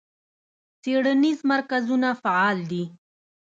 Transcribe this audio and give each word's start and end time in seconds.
څیړنیز 0.81 1.39
مرکزونه 1.51 2.09
فعال 2.21 2.57
دي. 2.71 2.83